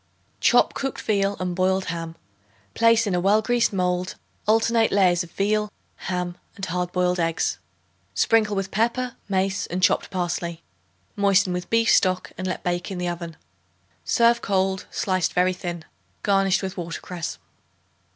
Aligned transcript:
Chop 0.39 0.73
cooked 0.73 0.99
veal 0.99 1.37
and 1.39 1.55
boiled 1.55 1.85
ham; 1.93 2.15
place 2.73 3.05
in 3.05 3.13
a 3.13 3.19
well 3.19 3.39
greased 3.39 3.71
mold 3.71 4.15
alternate 4.47 4.91
layers 4.91 5.21
of 5.23 5.29
veal, 5.33 5.71
ham 5.95 6.39
and 6.55 6.65
hard 6.65 6.91
boiled 6.91 7.19
eggs. 7.19 7.59
Sprinkle 8.15 8.55
with 8.55 8.71
pepper, 8.71 9.15
mace 9.29 9.67
and 9.67 9.83
chopped 9.83 10.09
parsley. 10.09 10.63
Moisten 11.15 11.53
with 11.53 11.69
beef 11.69 11.91
stock 11.91 12.31
and 12.35 12.47
let 12.47 12.63
bake 12.63 12.89
in 12.89 12.97
the 12.97 13.07
oven. 13.07 13.37
Serve 14.03 14.41
cold, 14.41 14.87
sliced 14.89 15.33
very 15.33 15.53
thin, 15.53 15.85
garnished 16.23 16.63
with 16.63 16.77
watercress. 16.77 17.37